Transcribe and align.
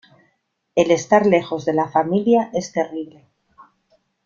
El 0.73 0.89
estar 0.89 1.27
lejos 1.27 1.63
de 1.63 1.73
la 1.75 1.87
familia 1.87 2.49
es 2.55 2.71
terrible. 2.71 3.27